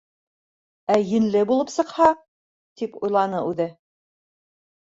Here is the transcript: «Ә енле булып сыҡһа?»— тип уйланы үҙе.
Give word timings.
«Ә 0.93 0.95
енле 1.09 1.43
булып 1.51 1.73
сыҡһа?»— 1.75 2.09
тип 2.83 2.99
уйланы 3.05 3.45
үҙе. 3.53 3.71